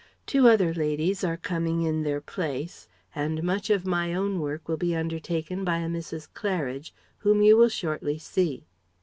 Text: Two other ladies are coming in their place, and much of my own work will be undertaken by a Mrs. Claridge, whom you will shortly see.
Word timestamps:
Two 0.25 0.47
other 0.47 0.73
ladies 0.73 1.23
are 1.23 1.37
coming 1.37 1.83
in 1.83 2.01
their 2.01 2.19
place, 2.21 2.87
and 3.13 3.43
much 3.43 3.69
of 3.69 3.85
my 3.85 4.15
own 4.15 4.39
work 4.39 4.67
will 4.67 4.75
be 4.75 4.95
undertaken 4.95 5.63
by 5.63 5.77
a 5.77 5.87
Mrs. 5.87 6.27
Claridge, 6.33 6.91
whom 7.19 7.39
you 7.43 7.55
will 7.55 7.69
shortly 7.69 8.17
see. 8.17 8.65